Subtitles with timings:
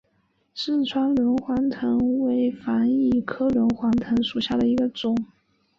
[0.55, 5.15] 四川轮环藤为防己科轮环藤属下的一个种。